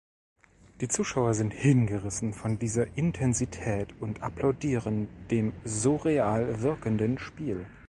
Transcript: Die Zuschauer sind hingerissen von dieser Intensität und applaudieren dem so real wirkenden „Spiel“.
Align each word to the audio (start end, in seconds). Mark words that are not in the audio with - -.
Die 0.79 0.87
Zuschauer 0.87 1.35
sind 1.35 1.53
hingerissen 1.53 2.33
von 2.33 2.57
dieser 2.57 2.97
Intensität 2.97 3.93
und 4.01 4.23
applaudieren 4.23 5.07
dem 5.29 5.53
so 5.63 5.95
real 5.95 6.63
wirkenden 6.63 7.19
„Spiel“. 7.19 7.67